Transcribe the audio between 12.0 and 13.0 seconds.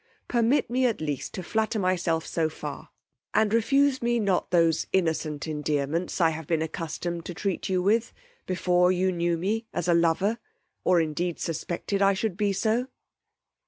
I should be so.